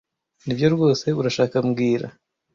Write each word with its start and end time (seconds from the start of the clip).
Nibyo 0.45 0.67
rwose 0.75 1.07
urashaka 1.19 1.55
mbwira 1.67 2.07